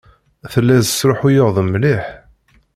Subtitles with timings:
[0.51, 2.01] Telliḍ tesṛuḥuyeḍ lmil.